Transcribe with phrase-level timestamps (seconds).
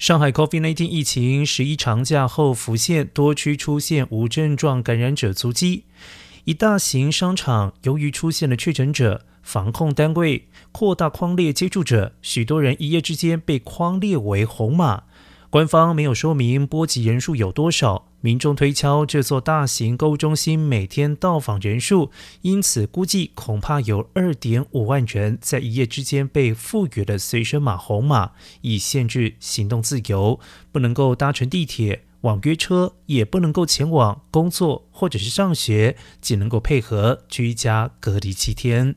[0.00, 5.84] 上海 COVID-19 疫情十一长假后浮现，多区出现无症状感染者足迹。
[6.44, 15.02] 一大型商场由于出现了确诊者，防控单位扩大框列接触者，许多人一夜之间被框列为红码。
[15.50, 22.12] 官方没有说明波及人数有多少，民众推敲这座大型购物中心每天到访人数，
[22.42, 30.38] 因此估计恐怕有二点五万人在一夜之间被赋予了随身码红码，以限制行动自由，
[30.70, 38.94] 不能够搭乘地铁、网约车，也不能够前往工作或者是上学，仅能够配合居家隔离七天。